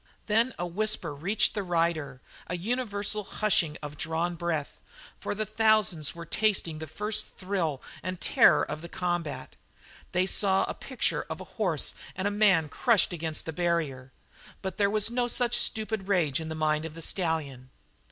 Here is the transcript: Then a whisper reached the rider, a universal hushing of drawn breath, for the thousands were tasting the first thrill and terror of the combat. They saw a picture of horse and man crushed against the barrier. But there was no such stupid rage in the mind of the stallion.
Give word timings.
Then 0.25 0.55
a 0.57 0.65
whisper 0.65 1.13
reached 1.13 1.53
the 1.53 1.61
rider, 1.61 2.21
a 2.47 2.57
universal 2.57 3.23
hushing 3.23 3.77
of 3.83 3.99
drawn 3.99 4.33
breath, 4.33 4.79
for 5.19 5.35
the 5.35 5.45
thousands 5.45 6.15
were 6.15 6.25
tasting 6.25 6.79
the 6.79 6.87
first 6.87 7.35
thrill 7.37 7.83
and 8.01 8.19
terror 8.19 8.63
of 8.63 8.81
the 8.81 8.89
combat. 8.89 9.55
They 10.11 10.25
saw 10.25 10.63
a 10.63 10.73
picture 10.73 11.27
of 11.29 11.37
horse 11.39 11.93
and 12.15 12.39
man 12.39 12.67
crushed 12.67 13.13
against 13.13 13.45
the 13.45 13.53
barrier. 13.53 14.11
But 14.63 14.77
there 14.77 14.89
was 14.89 15.11
no 15.11 15.27
such 15.27 15.55
stupid 15.59 16.07
rage 16.07 16.39
in 16.41 16.49
the 16.49 16.55
mind 16.55 16.83
of 16.83 16.95
the 16.95 17.03
stallion. 17.03 17.69